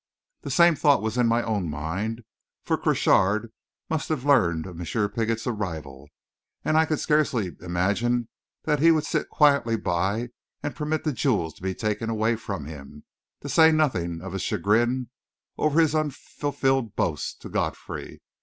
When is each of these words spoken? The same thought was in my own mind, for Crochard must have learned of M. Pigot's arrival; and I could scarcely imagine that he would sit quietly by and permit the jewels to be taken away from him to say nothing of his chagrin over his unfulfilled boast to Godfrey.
The 0.41 0.49
same 0.49 0.75
thought 0.75 1.03
was 1.03 1.15
in 1.19 1.27
my 1.27 1.43
own 1.43 1.69
mind, 1.69 2.23
for 2.63 2.75
Crochard 2.75 3.51
must 3.87 4.09
have 4.09 4.25
learned 4.25 4.65
of 4.65 4.79
M. 4.81 5.09
Pigot's 5.11 5.45
arrival; 5.45 6.09
and 6.65 6.75
I 6.75 6.87
could 6.87 6.99
scarcely 6.99 7.55
imagine 7.59 8.27
that 8.63 8.79
he 8.79 8.89
would 8.89 9.05
sit 9.05 9.29
quietly 9.29 9.75
by 9.77 10.29
and 10.63 10.75
permit 10.75 11.03
the 11.03 11.13
jewels 11.13 11.53
to 11.53 11.61
be 11.61 11.75
taken 11.75 12.09
away 12.09 12.35
from 12.35 12.65
him 12.65 13.03
to 13.41 13.47
say 13.47 13.71
nothing 13.71 14.23
of 14.23 14.33
his 14.33 14.41
chagrin 14.41 15.11
over 15.59 15.79
his 15.79 15.93
unfulfilled 15.93 16.95
boast 16.95 17.39
to 17.43 17.49
Godfrey. 17.49 18.21